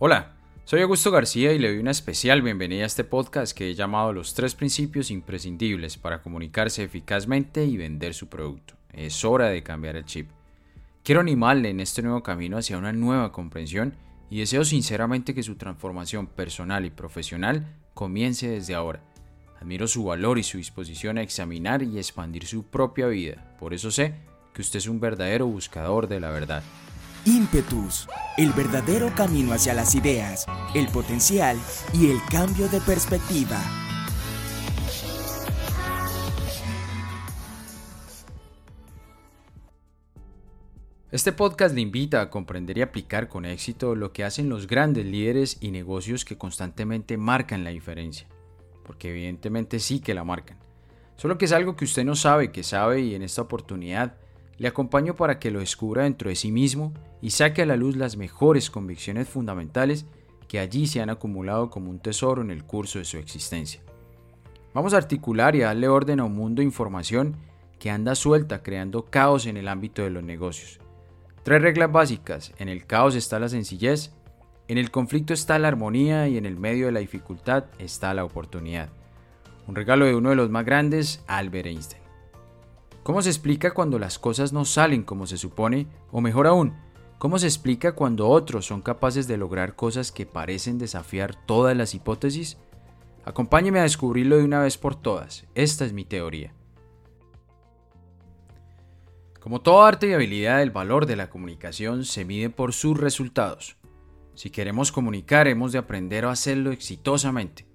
Hola, 0.00 0.36
soy 0.64 0.82
Augusto 0.82 1.10
García 1.10 1.52
y 1.52 1.58
le 1.58 1.70
doy 1.70 1.78
una 1.78 1.90
especial 1.90 2.40
bienvenida 2.40 2.84
a 2.84 2.86
este 2.86 3.02
podcast 3.02 3.52
que 3.52 3.68
he 3.68 3.74
llamado 3.74 4.12
Los 4.12 4.32
tres 4.32 4.54
principios 4.54 5.10
imprescindibles 5.10 5.96
para 5.96 6.22
comunicarse 6.22 6.84
eficazmente 6.84 7.64
y 7.64 7.76
vender 7.76 8.14
su 8.14 8.28
producto. 8.28 8.74
Es 8.92 9.24
hora 9.24 9.48
de 9.48 9.64
cambiar 9.64 9.96
el 9.96 10.04
chip. 10.04 10.30
Quiero 11.02 11.20
animarle 11.20 11.70
en 11.70 11.80
este 11.80 12.02
nuevo 12.02 12.22
camino 12.22 12.58
hacia 12.58 12.78
una 12.78 12.92
nueva 12.92 13.32
comprensión 13.32 13.96
y 14.30 14.38
deseo 14.38 14.62
sinceramente 14.64 15.34
que 15.34 15.42
su 15.42 15.56
transformación 15.56 16.28
personal 16.28 16.84
y 16.84 16.90
profesional 16.90 17.66
comience 17.92 18.48
desde 18.48 18.76
ahora. 18.76 19.02
Admiro 19.60 19.88
su 19.88 20.04
valor 20.04 20.38
y 20.38 20.44
su 20.44 20.58
disposición 20.58 21.18
a 21.18 21.22
examinar 21.22 21.82
y 21.82 21.98
expandir 21.98 22.46
su 22.46 22.62
propia 22.62 23.08
vida. 23.08 23.56
Por 23.58 23.74
eso 23.74 23.90
sé 23.90 24.14
que 24.54 24.62
usted 24.62 24.78
es 24.78 24.86
un 24.86 25.00
verdadero 25.00 25.48
buscador 25.48 26.06
de 26.06 26.20
la 26.20 26.30
verdad. 26.30 26.62
Ímpetus, 27.24 28.08
el 28.36 28.52
verdadero 28.52 29.12
camino 29.14 29.52
hacia 29.52 29.74
las 29.74 29.94
ideas, 29.94 30.46
el 30.74 30.88
potencial 30.88 31.58
y 31.92 32.10
el 32.10 32.18
cambio 32.30 32.68
de 32.68 32.80
perspectiva. 32.80 33.60
Este 41.10 41.32
podcast 41.32 41.74
le 41.74 41.80
invita 41.80 42.20
a 42.20 42.30
comprender 42.30 42.78
y 42.78 42.82
aplicar 42.82 43.28
con 43.28 43.44
éxito 43.44 43.94
lo 43.94 44.12
que 44.12 44.24
hacen 44.24 44.48
los 44.48 44.66
grandes 44.66 45.06
líderes 45.06 45.56
y 45.60 45.70
negocios 45.70 46.24
que 46.24 46.38
constantemente 46.38 47.16
marcan 47.16 47.64
la 47.64 47.70
diferencia. 47.70 48.28
Porque 48.84 49.10
evidentemente 49.10 49.80
sí 49.80 50.00
que 50.00 50.14
la 50.14 50.24
marcan. 50.24 50.58
Solo 51.16 51.36
que 51.36 51.46
es 51.46 51.52
algo 51.52 51.76
que 51.76 51.84
usted 51.84 52.04
no 52.04 52.14
sabe 52.14 52.52
que 52.52 52.62
sabe 52.62 53.00
y 53.00 53.14
en 53.14 53.22
esta 53.22 53.42
oportunidad 53.42 54.16
le 54.58 54.68
acompaño 54.68 55.14
para 55.14 55.38
que 55.38 55.50
lo 55.50 55.60
descubra 55.60 56.02
dentro 56.02 56.28
de 56.28 56.36
sí 56.36 56.52
mismo 56.52 56.92
y 57.22 57.30
saque 57.30 57.62
a 57.62 57.66
la 57.66 57.76
luz 57.76 57.96
las 57.96 58.16
mejores 58.16 58.70
convicciones 58.70 59.28
fundamentales 59.28 60.06
que 60.48 60.58
allí 60.58 60.86
se 60.86 61.00
han 61.00 61.10
acumulado 61.10 61.70
como 61.70 61.90
un 61.90 62.00
tesoro 62.00 62.42
en 62.42 62.50
el 62.50 62.64
curso 62.64 62.98
de 62.98 63.04
su 63.04 63.18
existencia. 63.18 63.82
Vamos 64.74 64.94
a 64.94 64.96
articular 64.96 65.54
y 65.54 65.62
a 65.62 65.66
darle 65.66 65.88
orden 65.88 66.20
a 66.20 66.24
un 66.24 66.34
mundo 66.34 66.60
de 66.60 66.66
información 66.66 67.36
que 67.78 67.90
anda 67.90 68.14
suelta 68.14 68.62
creando 68.62 69.04
caos 69.04 69.46
en 69.46 69.56
el 69.56 69.68
ámbito 69.68 70.02
de 70.02 70.10
los 70.10 70.22
negocios. 70.22 70.80
Tres 71.42 71.62
reglas 71.62 71.92
básicas. 71.92 72.52
En 72.58 72.68
el 72.68 72.84
caos 72.84 73.14
está 73.14 73.38
la 73.38 73.48
sencillez, 73.48 74.12
en 74.66 74.78
el 74.78 74.90
conflicto 74.90 75.32
está 75.32 75.58
la 75.58 75.68
armonía 75.68 76.28
y 76.28 76.36
en 76.36 76.44
el 76.44 76.58
medio 76.58 76.86
de 76.86 76.92
la 76.92 77.00
dificultad 77.00 77.64
está 77.78 78.12
la 78.14 78.24
oportunidad. 78.24 78.90
Un 79.66 79.74
regalo 79.74 80.06
de 80.06 80.14
uno 80.14 80.30
de 80.30 80.36
los 80.36 80.50
más 80.50 80.64
grandes, 80.64 81.22
Albert 81.26 81.66
Einstein. 81.66 82.07
¿Cómo 83.08 83.22
se 83.22 83.30
explica 83.30 83.72
cuando 83.72 83.98
las 83.98 84.18
cosas 84.18 84.52
no 84.52 84.66
salen 84.66 85.02
como 85.02 85.26
se 85.26 85.38
supone? 85.38 85.86
O 86.12 86.20
mejor 86.20 86.46
aún, 86.46 86.74
¿cómo 87.16 87.38
se 87.38 87.46
explica 87.46 87.92
cuando 87.92 88.28
otros 88.28 88.66
son 88.66 88.82
capaces 88.82 89.26
de 89.26 89.38
lograr 89.38 89.76
cosas 89.76 90.12
que 90.12 90.26
parecen 90.26 90.76
desafiar 90.76 91.34
todas 91.46 91.74
las 91.74 91.94
hipótesis? 91.94 92.58
Acompáñeme 93.24 93.78
a 93.78 93.84
descubrirlo 93.84 94.36
de 94.36 94.44
una 94.44 94.60
vez 94.60 94.76
por 94.76 94.94
todas. 94.94 95.46
Esta 95.54 95.86
es 95.86 95.94
mi 95.94 96.04
teoría. 96.04 96.52
Como 99.40 99.62
toda 99.62 99.88
arte 99.88 100.08
y 100.08 100.12
habilidad, 100.12 100.60
el 100.60 100.70
valor 100.70 101.06
de 101.06 101.16
la 101.16 101.30
comunicación 101.30 102.04
se 102.04 102.26
mide 102.26 102.50
por 102.50 102.74
sus 102.74 103.00
resultados. 103.00 103.78
Si 104.34 104.50
queremos 104.50 104.92
comunicar, 104.92 105.48
hemos 105.48 105.72
de 105.72 105.78
aprender 105.78 106.26
a 106.26 106.32
hacerlo 106.32 106.72
exitosamente. 106.72 107.66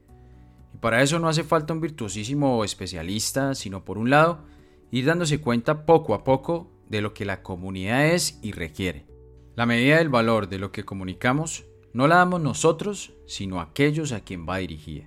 Y 0.75 0.78
para 0.78 1.02
eso 1.02 1.18
no 1.18 1.28
hace 1.28 1.44
falta 1.44 1.73
un 1.73 1.81
virtuosísimo 1.81 2.64
especialista, 2.64 3.56
sino 3.56 3.84
por 3.84 3.97
un 3.97 4.12
lado, 4.12 4.53
ir 4.94 5.06
dándose 5.06 5.42
cuenta 5.42 5.88
poco 5.88 6.14
a 6.14 6.24
poco 6.24 6.70
de 6.88 7.02
lo 7.02 7.16
que 7.16 7.26
la 7.26 7.42
comunidad 7.42 8.06
es 8.10 8.38
y 8.44 8.52
requiere. 8.52 9.08
La 9.56 9.66
medida 9.66 9.98
del 9.98 10.10
valor 10.10 10.50
de 10.50 10.60
lo 10.60 10.72
que 10.72 10.86
comunicamos 10.86 11.66
no 11.94 12.08
la 12.08 12.18
damos 12.18 12.42
nosotros, 12.42 13.12
sino 13.26 13.60
aquellos 13.60 14.12
a 14.12 14.20
quien 14.20 14.48
va 14.48 14.58
dirigida. 14.58 15.06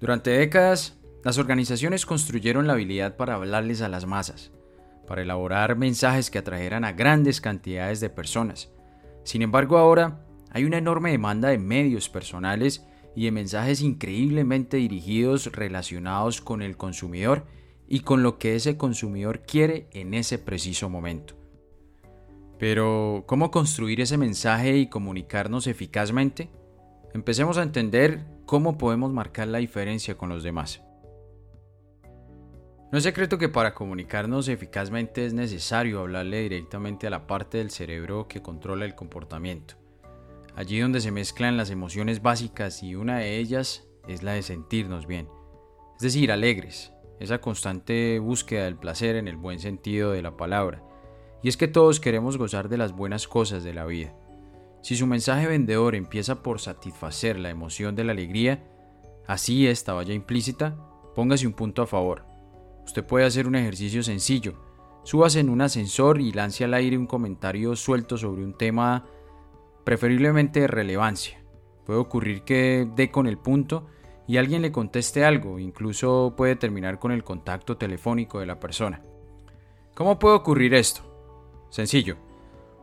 Durante 0.00 0.30
décadas, 0.30 0.96
las 1.22 1.36
organizaciones 1.36 2.06
construyeron 2.06 2.66
la 2.66 2.72
habilidad 2.72 3.18
para 3.18 3.34
hablarles 3.34 3.82
a 3.82 3.90
las 3.90 4.06
masas, 4.06 4.52
para 5.06 5.20
elaborar 5.20 5.76
mensajes 5.76 6.30
que 6.30 6.38
atrajeran 6.38 6.86
a 6.86 6.92
grandes 6.92 7.42
cantidades 7.42 8.00
de 8.00 8.08
personas. 8.08 8.70
Sin 9.22 9.42
embargo, 9.42 9.76
ahora 9.76 10.24
hay 10.50 10.64
una 10.64 10.78
enorme 10.78 11.10
demanda 11.10 11.50
de 11.50 11.58
medios 11.58 12.08
personales 12.08 12.86
y 13.14 13.26
de 13.26 13.32
mensajes 13.32 13.82
increíblemente 13.82 14.78
dirigidos 14.78 15.52
relacionados 15.52 16.40
con 16.40 16.62
el 16.62 16.78
consumidor 16.78 17.44
y 17.88 18.00
con 18.00 18.22
lo 18.22 18.38
que 18.38 18.54
ese 18.54 18.76
consumidor 18.76 19.40
quiere 19.40 19.88
en 19.92 20.14
ese 20.14 20.38
preciso 20.38 20.88
momento. 20.88 21.34
Pero, 22.58 23.24
¿cómo 23.26 23.50
construir 23.50 24.00
ese 24.00 24.18
mensaje 24.18 24.76
y 24.76 24.88
comunicarnos 24.88 25.66
eficazmente? 25.66 26.50
Empecemos 27.14 27.56
a 27.56 27.62
entender 27.62 28.26
cómo 28.46 28.76
podemos 28.76 29.12
marcar 29.12 29.48
la 29.48 29.58
diferencia 29.58 30.16
con 30.16 30.28
los 30.28 30.42
demás. 30.42 30.82
No 32.90 32.96
es 32.96 33.04
secreto 33.04 33.38
que 33.38 33.48
para 33.48 33.74
comunicarnos 33.74 34.48
eficazmente 34.48 35.26
es 35.26 35.34
necesario 35.34 36.00
hablarle 36.00 36.40
directamente 36.40 37.06
a 37.06 37.10
la 37.10 37.26
parte 37.26 37.58
del 37.58 37.70
cerebro 37.70 38.28
que 38.28 38.42
controla 38.42 38.86
el 38.86 38.94
comportamiento. 38.94 39.74
Allí 40.56 40.80
donde 40.80 41.00
se 41.00 41.12
mezclan 41.12 41.56
las 41.56 41.70
emociones 41.70 42.22
básicas 42.22 42.82
y 42.82 42.94
una 42.94 43.18
de 43.18 43.36
ellas 43.36 43.86
es 44.08 44.22
la 44.22 44.32
de 44.32 44.42
sentirnos 44.42 45.06
bien, 45.06 45.28
es 45.96 46.02
decir, 46.02 46.32
alegres, 46.32 46.92
esa 47.20 47.40
constante 47.40 48.18
búsqueda 48.18 48.64
del 48.64 48.76
placer 48.76 49.16
en 49.16 49.28
el 49.28 49.36
buen 49.36 49.58
sentido 49.58 50.12
de 50.12 50.22
la 50.22 50.36
palabra. 50.36 50.82
Y 51.42 51.48
es 51.48 51.56
que 51.56 51.68
todos 51.68 52.00
queremos 52.00 52.36
gozar 52.36 52.68
de 52.68 52.78
las 52.78 52.92
buenas 52.92 53.28
cosas 53.28 53.64
de 53.64 53.74
la 53.74 53.84
vida. 53.84 54.14
Si 54.82 54.96
su 54.96 55.06
mensaje 55.06 55.46
vendedor 55.46 55.94
empieza 55.94 56.42
por 56.42 56.60
satisfacer 56.60 57.38
la 57.38 57.50
emoción 57.50 57.94
de 57.94 58.04
la 58.04 58.12
alegría, 58.12 58.64
así 59.26 59.66
esta 59.66 59.92
vaya 59.92 60.14
implícita, 60.14 60.76
póngase 61.14 61.46
un 61.46 61.52
punto 61.52 61.82
a 61.82 61.86
favor. 61.86 62.24
Usted 62.84 63.04
puede 63.04 63.26
hacer 63.26 63.46
un 63.46 63.56
ejercicio 63.56 64.02
sencillo. 64.02 64.54
Súbase 65.04 65.40
en 65.40 65.50
un 65.50 65.60
ascensor 65.60 66.20
y 66.20 66.32
lance 66.32 66.64
al 66.64 66.74
aire 66.74 66.96
un 66.96 67.06
comentario 67.06 67.76
suelto 67.76 68.16
sobre 68.16 68.44
un 68.44 68.56
tema 68.56 69.04
preferiblemente 69.84 70.60
de 70.60 70.66
relevancia. 70.68 71.42
Puede 71.84 71.98
ocurrir 71.98 72.42
que 72.42 72.88
dé 72.94 73.10
con 73.10 73.26
el 73.26 73.38
punto 73.38 73.86
y 74.28 74.36
alguien 74.36 74.60
le 74.60 74.70
conteste 74.70 75.24
algo, 75.24 75.58
incluso 75.58 76.34
puede 76.36 76.54
terminar 76.54 76.98
con 76.98 77.12
el 77.12 77.24
contacto 77.24 77.78
telefónico 77.78 78.38
de 78.38 78.46
la 78.46 78.60
persona. 78.60 79.00
¿Cómo 79.94 80.18
puede 80.18 80.36
ocurrir 80.36 80.74
esto? 80.74 81.00
Sencillo. 81.70 82.18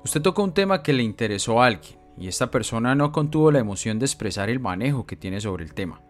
Usted 0.03 0.23
tocó 0.23 0.43
un 0.43 0.55
tema 0.55 0.81
que 0.81 0.91
le 0.91 1.03
interesó 1.03 1.61
a 1.61 1.67
alguien 1.67 1.99
y 2.17 2.27
esta 2.27 2.49
persona 2.49 2.95
no 2.95 3.11
contuvo 3.11 3.51
la 3.51 3.59
emoción 3.59 3.99
de 3.99 4.05
expresar 4.05 4.49
el 4.49 4.59
manejo 4.59 5.05
que 5.05 5.15
tiene 5.15 5.39
sobre 5.39 5.63
el 5.63 5.75
tema. 5.75 6.01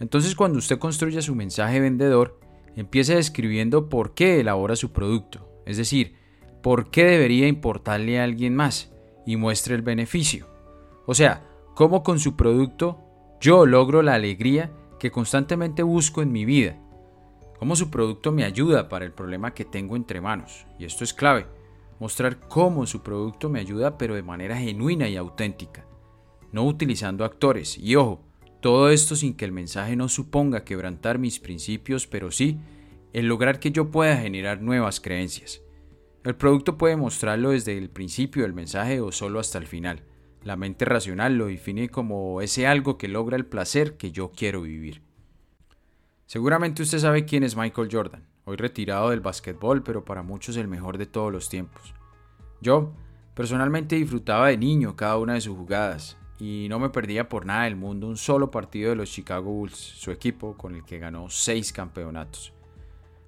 Entonces 0.00 0.34
cuando 0.34 0.58
usted 0.58 0.80
construya 0.80 1.22
su 1.22 1.36
mensaje 1.36 1.78
vendedor, 1.78 2.40
empiece 2.74 3.14
describiendo 3.14 3.88
por 3.88 4.14
qué 4.14 4.40
elabora 4.40 4.74
su 4.74 4.92
producto, 4.92 5.48
es 5.64 5.76
decir, 5.76 6.16
por 6.60 6.90
qué 6.90 7.04
debería 7.04 7.46
importarle 7.46 8.18
a 8.18 8.24
alguien 8.24 8.56
más 8.56 8.92
y 9.26 9.36
muestre 9.36 9.76
el 9.76 9.82
beneficio. 9.82 10.48
O 11.06 11.14
sea, 11.14 11.46
cómo 11.76 12.02
con 12.02 12.18
su 12.18 12.34
producto 12.34 13.05
yo 13.40 13.66
logro 13.66 14.02
la 14.02 14.14
alegría 14.14 14.72
que 14.98 15.10
constantemente 15.10 15.82
busco 15.82 16.22
en 16.22 16.32
mi 16.32 16.44
vida. 16.44 16.78
Cómo 17.58 17.76
su 17.76 17.90
producto 17.90 18.32
me 18.32 18.44
ayuda 18.44 18.88
para 18.88 19.04
el 19.04 19.12
problema 19.12 19.54
que 19.54 19.64
tengo 19.64 19.96
entre 19.96 20.20
manos. 20.20 20.66
Y 20.78 20.84
esto 20.84 21.04
es 21.04 21.14
clave. 21.14 21.46
Mostrar 22.00 22.38
cómo 22.48 22.86
su 22.86 23.02
producto 23.02 23.48
me 23.48 23.60
ayuda 23.60 23.96
pero 23.98 24.14
de 24.14 24.22
manera 24.22 24.56
genuina 24.56 25.08
y 25.08 25.16
auténtica. 25.16 25.86
No 26.52 26.64
utilizando 26.64 27.24
actores. 27.24 27.78
Y 27.78 27.96
ojo, 27.96 28.22
todo 28.60 28.90
esto 28.90 29.16
sin 29.16 29.34
que 29.34 29.44
el 29.44 29.52
mensaje 29.52 29.96
no 29.96 30.08
suponga 30.08 30.64
quebrantar 30.64 31.18
mis 31.18 31.38
principios, 31.38 32.06
pero 32.06 32.30
sí 32.30 32.58
el 33.12 33.26
lograr 33.26 33.60
que 33.60 33.70
yo 33.70 33.90
pueda 33.90 34.16
generar 34.16 34.60
nuevas 34.60 35.00
creencias. 35.00 35.62
El 36.24 36.34
producto 36.36 36.76
puede 36.76 36.96
mostrarlo 36.96 37.50
desde 37.50 37.78
el 37.78 37.88
principio 37.88 38.42
del 38.42 38.52
mensaje 38.52 39.00
o 39.00 39.12
solo 39.12 39.38
hasta 39.38 39.58
el 39.58 39.66
final. 39.66 40.02
La 40.46 40.54
mente 40.54 40.84
racional 40.84 41.36
lo 41.36 41.46
define 41.46 41.88
como 41.88 42.40
ese 42.40 42.68
algo 42.68 42.98
que 42.98 43.08
logra 43.08 43.36
el 43.36 43.46
placer 43.46 43.96
que 43.96 44.12
yo 44.12 44.30
quiero 44.30 44.62
vivir. 44.62 45.02
Seguramente 46.26 46.84
usted 46.84 47.00
sabe 47.00 47.24
quién 47.24 47.42
es 47.42 47.56
Michael 47.56 47.88
Jordan, 47.90 48.28
hoy 48.44 48.56
retirado 48.56 49.10
del 49.10 49.18
básquetbol, 49.18 49.82
pero 49.82 50.04
para 50.04 50.22
muchos 50.22 50.56
el 50.56 50.68
mejor 50.68 50.98
de 50.98 51.06
todos 51.06 51.32
los 51.32 51.48
tiempos. 51.48 51.94
Yo, 52.60 52.92
personalmente 53.34 53.96
disfrutaba 53.96 54.46
de 54.46 54.56
niño 54.56 54.94
cada 54.94 55.18
una 55.18 55.34
de 55.34 55.40
sus 55.40 55.56
jugadas, 55.56 56.16
y 56.38 56.68
no 56.70 56.78
me 56.78 56.90
perdía 56.90 57.28
por 57.28 57.44
nada 57.44 57.64
del 57.64 57.74
mundo 57.74 58.06
un 58.06 58.16
solo 58.16 58.48
partido 58.48 58.90
de 58.90 58.96
los 58.96 59.10
Chicago 59.10 59.50
Bulls, 59.50 59.76
su 59.76 60.12
equipo 60.12 60.56
con 60.56 60.76
el 60.76 60.84
que 60.84 61.00
ganó 61.00 61.28
seis 61.28 61.72
campeonatos. 61.72 62.52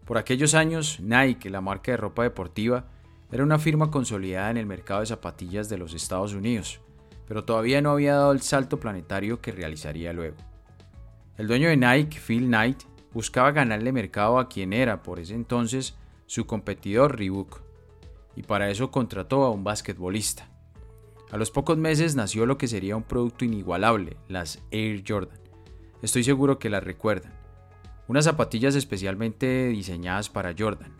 Por 0.04 0.18
aquellos 0.18 0.54
años, 0.54 1.00
Nike, 1.00 1.50
la 1.50 1.62
marca 1.62 1.90
de 1.90 1.96
ropa 1.96 2.22
deportiva, 2.22 2.86
era 3.32 3.42
una 3.42 3.58
firma 3.58 3.90
consolidada 3.90 4.52
en 4.52 4.56
el 4.56 4.66
mercado 4.66 5.00
de 5.00 5.06
zapatillas 5.06 5.68
de 5.68 5.78
los 5.78 5.94
Estados 5.94 6.32
Unidos 6.32 6.80
pero 7.28 7.44
todavía 7.44 7.82
no 7.82 7.90
había 7.90 8.14
dado 8.14 8.32
el 8.32 8.40
salto 8.40 8.80
planetario 8.80 9.42
que 9.42 9.52
realizaría 9.52 10.14
luego. 10.14 10.38
El 11.36 11.46
dueño 11.46 11.68
de 11.68 11.76
Nike, 11.76 12.18
Phil 12.18 12.46
Knight, 12.46 12.82
buscaba 13.12 13.52
ganarle 13.52 13.92
mercado 13.92 14.38
a 14.38 14.48
quien 14.48 14.72
era 14.72 15.02
por 15.02 15.20
ese 15.20 15.34
entonces 15.34 15.94
su 16.26 16.46
competidor 16.46 17.18
Reebok, 17.18 17.60
y 18.34 18.42
para 18.42 18.70
eso 18.70 18.90
contrató 18.90 19.44
a 19.44 19.50
un 19.50 19.62
basquetbolista. 19.62 20.48
A 21.30 21.36
los 21.36 21.50
pocos 21.50 21.76
meses 21.76 22.16
nació 22.16 22.46
lo 22.46 22.56
que 22.56 22.66
sería 22.66 22.96
un 22.96 23.02
producto 23.02 23.44
inigualable, 23.44 24.16
las 24.28 24.62
Air 24.70 25.04
Jordan. 25.06 25.38
Estoy 26.00 26.24
seguro 26.24 26.58
que 26.58 26.70
las 26.70 26.82
recuerdan. 26.82 27.34
Unas 28.06 28.24
zapatillas 28.24 28.74
especialmente 28.74 29.68
diseñadas 29.68 30.30
para 30.30 30.54
Jordan. 30.58 30.92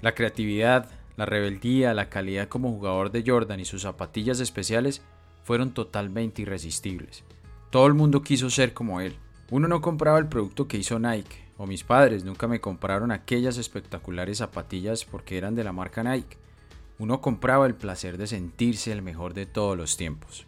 La 0.00 0.14
creatividad, 0.14 0.88
la 1.16 1.26
rebeldía, 1.26 1.94
la 1.94 2.08
calidad 2.08 2.48
como 2.48 2.70
jugador 2.70 3.10
de 3.10 3.24
Jordan 3.26 3.58
y 3.58 3.64
sus 3.64 3.82
zapatillas 3.82 4.38
especiales 4.38 5.02
fueron 5.44 5.72
totalmente 5.72 6.42
irresistibles. 6.42 7.24
Todo 7.70 7.86
el 7.86 7.94
mundo 7.94 8.22
quiso 8.22 8.50
ser 8.50 8.74
como 8.74 9.00
él. 9.00 9.16
Uno 9.50 9.68
no 9.68 9.80
compraba 9.80 10.18
el 10.18 10.28
producto 10.28 10.68
que 10.68 10.78
hizo 10.78 10.98
Nike, 10.98 11.42
o 11.58 11.66
mis 11.66 11.84
padres 11.84 12.24
nunca 12.24 12.48
me 12.48 12.60
compraron 12.60 13.10
aquellas 13.12 13.58
espectaculares 13.58 14.38
zapatillas 14.38 15.04
porque 15.04 15.36
eran 15.38 15.54
de 15.54 15.64
la 15.64 15.72
marca 15.72 16.02
Nike. 16.02 16.36
Uno 16.98 17.20
compraba 17.20 17.66
el 17.66 17.74
placer 17.74 18.18
de 18.18 18.26
sentirse 18.26 18.92
el 18.92 19.02
mejor 19.02 19.34
de 19.34 19.46
todos 19.46 19.76
los 19.76 19.96
tiempos. 19.96 20.46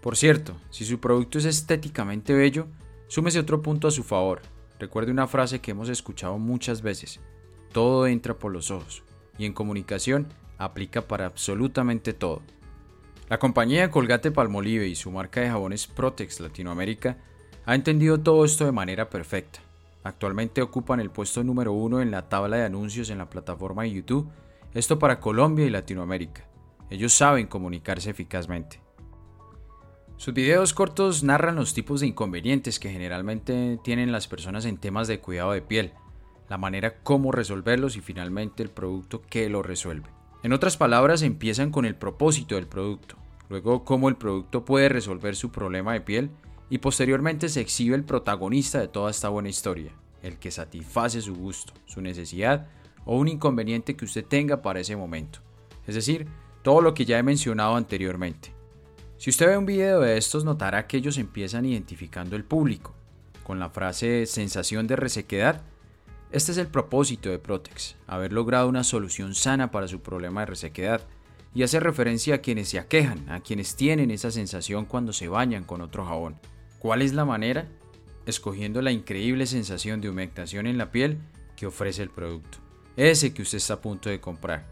Por 0.00 0.16
cierto, 0.16 0.56
si 0.70 0.84
su 0.84 0.98
producto 0.98 1.38
es 1.38 1.44
estéticamente 1.44 2.34
bello, 2.34 2.66
súmese 3.06 3.38
otro 3.38 3.62
punto 3.62 3.88
a 3.88 3.92
su 3.92 4.02
favor. 4.02 4.42
Recuerde 4.78 5.12
una 5.12 5.28
frase 5.28 5.60
que 5.60 5.70
hemos 5.70 5.88
escuchado 5.88 6.38
muchas 6.38 6.82
veces. 6.82 7.20
Todo 7.72 8.06
entra 8.06 8.38
por 8.38 8.52
los 8.52 8.70
ojos. 8.70 9.04
Y 9.38 9.46
en 9.46 9.52
comunicación 9.52 10.26
aplica 10.58 11.02
para 11.02 11.26
absolutamente 11.26 12.12
todo. 12.12 12.42
La 13.32 13.38
compañía 13.38 13.90
Colgate 13.90 14.30
Palmolive 14.30 14.86
y 14.86 14.94
su 14.94 15.10
marca 15.10 15.40
de 15.40 15.48
jabones 15.48 15.86
Protex 15.86 16.38
Latinoamérica 16.40 17.16
ha 17.64 17.74
entendido 17.74 18.20
todo 18.20 18.44
esto 18.44 18.66
de 18.66 18.72
manera 18.72 19.08
perfecta. 19.08 19.60
Actualmente 20.04 20.60
ocupan 20.60 21.00
el 21.00 21.08
puesto 21.08 21.42
número 21.42 21.72
uno 21.72 22.02
en 22.02 22.10
la 22.10 22.28
tabla 22.28 22.58
de 22.58 22.66
anuncios 22.66 23.08
en 23.08 23.16
la 23.16 23.30
plataforma 23.30 23.84
de 23.84 23.92
YouTube, 23.92 24.30
esto 24.74 24.98
para 24.98 25.18
Colombia 25.18 25.64
y 25.64 25.70
Latinoamérica. 25.70 26.46
Ellos 26.90 27.14
saben 27.14 27.46
comunicarse 27.46 28.10
eficazmente. 28.10 28.82
Sus 30.18 30.34
videos 30.34 30.74
cortos 30.74 31.22
narran 31.22 31.56
los 31.56 31.72
tipos 31.72 32.00
de 32.00 32.08
inconvenientes 32.08 32.78
que 32.78 32.90
generalmente 32.90 33.78
tienen 33.82 34.12
las 34.12 34.28
personas 34.28 34.66
en 34.66 34.76
temas 34.76 35.08
de 35.08 35.20
cuidado 35.20 35.52
de 35.52 35.62
piel, 35.62 35.94
la 36.50 36.58
manera 36.58 37.02
cómo 37.02 37.32
resolverlos 37.32 37.96
y 37.96 38.02
finalmente 38.02 38.62
el 38.62 38.68
producto 38.68 39.22
que 39.22 39.48
lo 39.48 39.62
resuelve. 39.62 40.10
En 40.42 40.52
otras 40.52 40.76
palabras, 40.76 41.22
empiezan 41.22 41.70
con 41.70 41.86
el 41.86 41.94
propósito 41.94 42.56
del 42.56 42.66
producto, 42.66 43.21
luego 43.52 43.84
cómo 43.84 44.08
el 44.08 44.16
producto 44.16 44.64
puede 44.64 44.88
resolver 44.88 45.36
su 45.36 45.52
problema 45.52 45.92
de 45.92 46.00
piel 46.00 46.30
y 46.70 46.78
posteriormente 46.78 47.50
se 47.50 47.60
exhibe 47.60 47.94
el 47.94 48.04
protagonista 48.04 48.80
de 48.80 48.88
toda 48.88 49.10
esta 49.10 49.28
buena 49.28 49.50
historia, 49.50 49.92
el 50.22 50.38
que 50.38 50.50
satisface 50.50 51.20
su 51.20 51.34
gusto, 51.34 51.74
su 51.84 52.00
necesidad 52.00 52.68
o 53.04 53.18
un 53.18 53.28
inconveniente 53.28 53.94
que 53.94 54.06
usted 54.06 54.24
tenga 54.24 54.62
para 54.62 54.80
ese 54.80 54.96
momento. 54.96 55.40
Es 55.86 55.94
decir, 55.94 56.26
todo 56.62 56.80
lo 56.80 56.94
que 56.94 57.04
ya 57.04 57.18
he 57.18 57.22
mencionado 57.22 57.76
anteriormente. 57.76 58.54
Si 59.18 59.28
usted 59.28 59.48
ve 59.48 59.58
un 59.58 59.66
video 59.66 60.00
de 60.00 60.16
estos 60.16 60.44
notará 60.44 60.86
que 60.86 60.96
ellos 60.96 61.18
empiezan 61.18 61.66
identificando 61.66 62.36
el 62.36 62.44
público, 62.44 62.94
con 63.42 63.58
la 63.58 63.68
frase 63.68 64.24
sensación 64.26 64.86
de 64.86 64.96
resequedad. 64.96 65.60
Este 66.30 66.52
es 66.52 66.58
el 66.58 66.68
propósito 66.68 67.28
de 67.28 67.38
Protex, 67.38 67.96
haber 68.06 68.32
logrado 68.32 68.68
una 68.68 68.84
solución 68.84 69.34
sana 69.34 69.70
para 69.70 69.88
su 69.88 70.00
problema 70.00 70.40
de 70.40 70.46
resequedad 70.46 71.02
y 71.54 71.62
hace 71.62 71.80
referencia 71.80 72.36
a 72.36 72.38
quienes 72.38 72.68
se 72.68 72.78
aquejan, 72.78 73.28
a 73.28 73.40
quienes 73.40 73.76
tienen 73.76 74.10
esa 74.10 74.30
sensación 74.30 74.86
cuando 74.86 75.12
se 75.12 75.28
bañan 75.28 75.64
con 75.64 75.80
otro 75.80 76.04
jabón. 76.04 76.36
¿Cuál 76.78 77.02
es 77.02 77.12
la 77.12 77.24
manera? 77.24 77.68
Escogiendo 78.26 78.80
la 78.82 78.92
increíble 78.92 79.46
sensación 79.46 80.00
de 80.00 80.08
humectación 80.08 80.66
en 80.66 80.78
la 80.78 80.90
piel 80.90 81.18
que 81.56 81.66
ofrece 81.66 82.02
el 82.02 82.10
producto, 82.10 82.58
ese 82.96 83.34
que 83.34 83.42
usted 83.42 83.58
está 83.58 83.74
a 83.74 83.80
punto 83.80 84.08
de 84.08 84.20
comprar. 84.20 84.66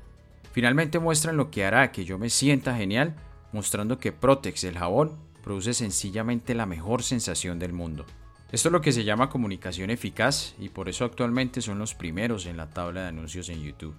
Finalmente 0.53 0.99
muestran 0.99 1.37
lo 1.37 1.51
que 1.51 1.65
hará 1.65 1.93
que 1.93 2.05
yo 2.05 2.19
me 2.19 2.31
sienta 2.31 2.77
genial, 2.77 3.15
mostrando 3.53 3.99
que 3.99 4.13
Protex, 4.13 4.65
el 4.65 4.79
jabón, 4.79 5.17
produce 5.43 5.75
sencillamente 5.75 6.55
la 6.55 6.67
mejor 6.67 7.03
sensación 7.03 7.59
del 7.59 7.73
mundo. 7.73 8.07
Esto 8.51 8.69
es 8.69 8.73
lo 8.73 8.81
que 8.81 8.93
se 8.93 9.05
llama 9.05 9.31
comunicación 9.31 9.91
eficaz 9.91 10.55
y 10.59 10.71
por 10.71 10.89
eso 10.89 11.05
actualmente 11.05 11.61
son 11.61 11.79
los 11.79 11.95
primeros 11.95 12.47
en 12.47 12.57
la 12.57 12.71
tabla 12.71 13.03
de 13.03 13.09
anuncios 13.09 13.49
en 13.49 13.63
YouTube. 13.63 13.95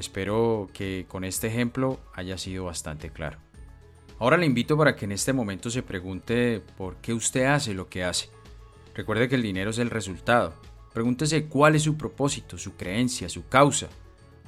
Espero 0.00 0.70
que 0.72 1.04
con 1.06 1.24
este 1.24 1.48
ejemplo 1.48 2.00
haya 2.14 2.38
sido 2.38 2.64
bastante 2.64 3.10
claro. 3.10 3.36
Ahora 4.18 4.38
le 4.38 4.46
invito 4.46 4.74
para 4.78 4.96
que 4.96 5.04
en 5.04 5.12
este 5.12 5.34
momento 5.34 5.68
se 5.68 5.82
pregunte 5.82 6.62
por 6.78 6.96
qué 7.02 7.12
usted 7.12 7.44
hace 7.44 7.74
lo 7.74 7.90
que 7.90 8.02
hace. 8.02 8.30
Recuerde 8.94 9.28
que 9.28 9.34
el 9.34 9.42
dinero 9.42 9.68
es 9.68 9.78
el 9.78 9.90
resultado. 9.90 10.54
Pregúntese 10.94 11.44
cuál 11.48 11.76
es 11.76 11.82
su 11.82 11.98
propósito, 11.98 12.56
su 12.56 12.76
creencia, 12.76 13.28
su 13.28 13.46
causa. 13.46 13.88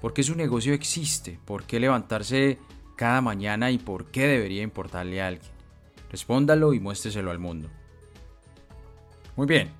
¿Por 0.01 0.15
qué 0.15 0.23
su 0.23 0.35
negocio 0.37 0.73
existe? 0.73 1.39
¿Por 1.45 1.65
qué 1.65 1.79
levantarse 1.79 2.59
cada 2.97 3.21
mañana 3.21 3.71
y 3.71 3.77
por 3.77 4.07
qué 4.07 4.27
debería 4.27 4.63
importarle 4.63 5.21
a 5.21 5.27
alguien? 5.27 5.53
Respóndalo 6.11 6.73
y 6.73 6.81
muéstreselo 6.81 7.31
al 7.31 7.39
mundo. 7.39 7.69
Muy 9.37 9.47
bien, 9.47 9.71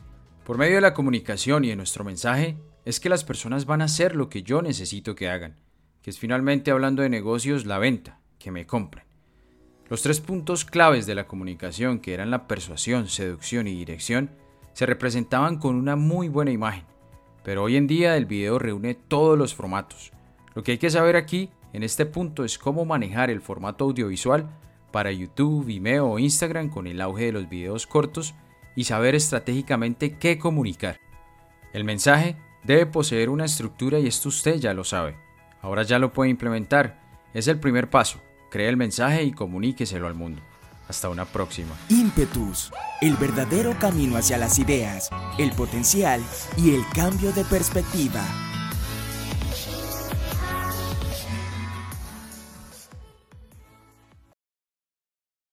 por 0.45 0.59
medio 0.59 0.75
de 0.75 0.83
la 0.83 0.93
comunicación 0.93 1.65
y 1.65 1.69
de 1.69 1.77
nuestro 1.77 2.05
mensaje, 2.05 2.59
es 2.85 3.01
que 3.01 3.09
las 3.09 3.25
personas 3.25 3.65
van 3.65 3.81
a 3.81 3.87
hacer 3.87 4.15
lo 4.15 4.29
que 4.29 4.43
yo 4.43 4.61
necesito 4.61 5.15
que 5.15 5.31
hagan 5.31 5.62
que 6.03 6.11
es 6.11 6.19
finalmente 6.19 6.71
hablando 6.71 7.03
de 7.03 7.09
negocios 7.09 7.65
la 7.65 7.79
venta, 7.79 8.21
que 8.39 8.51
me 8.51 8.67
compren. 8.67 9.05
Los 9.89 10.03
tres 10.03 10.21
puntos 10.21 10.65
claves 10.65 11.07
de 11.07 11.15
la 11.15 11.27
comunicación, 11.27 12.01
que 12.01 12.15
eran 12.15 12.31
la 12.31 12.47
persuasión, 12.49 13.09
seducción 13.09 13.67
y 13.67 13.75
dirección, 13.75 14.31
se 14.73 14.87
representaban 14.87 15.59
con 15.59 15.77
una 15.77 15.97
muy 15.97 16.29
buena 16.29 16.51
imagen, 16.51 16.85
pero 17.45 17.63
hoy 17.63 17.77
en 17.77 17.87
día 17.87 18.17
el 18.17 18.27
video 18.27 18.59
reúne 18.59 18.95
todos 18.95 19.39
los 19.39 19.55
formatos. 19.55 20.13
Lo 20.55 20.63
que 20.63 20.73
hay 20.73 20.79
que 20.79 20.91
saber 20.91 21.17
aquí, 21.17 21.51
en 21.73 21.83
este 21.83 22.07
punto, 22.07 22.45
es 22.45 22.59
cómo 22.59 22.85
manejar 22.85 23.31
el 23.31 23.41
formato 23.41 23.85
audiovisual 23.85 24.49
para 24.91 25.13
YouTube, 25.13 25.65
Vimeo 25.67 26.07
o 26.07 26.19
Instagram 26.19 26.69
con 26.69 26.87
el 26.87 27.01
auge 27.01 27.27
de 27.27 27.33
los 27.33 27.49
videos 27.49 27.87
cortos 27.87 28.35
y 28.75 28.85
saber 28.85 29.15
estratégicamente 29.15 30.17
qué 30.19 30.39
comunicar. 30.39 31.01
El 31.73 31.85
mensaje 31.85 32.37
debe 32.65 32.87
poseer 32.87 33.31
una 33.31 33.47
estructura 33.47 33.99
y 33.99 34.07
esto 34.07 34.29
usted 34.29 34.57
ya 34.57 34.75
lo 34.75 34.85
sabe. 34.85 35.17
Ahora 35.63 35.85
ya 35.85 35.99
lo 35.99 36.13
puede 36.13 36.31
implementar. 36.31 37.01
Es 37.33 37.49
el 37.49 37.59
primer 37.59 37.89
paso. 37.89 38.21
Crea 38.51 38.69
el 38.69 38.77
mensaje 38.77 39.23
y 39.23 39.33
comuníqueselo 39.33 40.07
al 40.07 40.15
mundo. 40.15 40.43
Hasta 40.89 41.09
una 41.09 41.25
próxima. 41.25 41.75
Impetus, 41.89 42.71
el 43.01 43.17
verdadero 43.17 43.75
camino 43.79 44.19
hacia 44.19 44.37
las 44.37 44.59
ideas, 44.59 45.09
el 45.39 45.53
potencial 45.53 46.21
y 46.59 46.75
el 46.75 46.83
cambio 46.93 47.33
de 47.33 47.45
perspectiva. 47.45 48.52